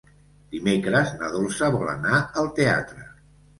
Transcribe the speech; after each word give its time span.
Dimecres 0.55 1.11
na 1.19 1.29
Dolça 1.35 1.71
vol 1.77 1.93
anar 1.93 2.25
al 2.43 2.53
teatre. 2.63 3.09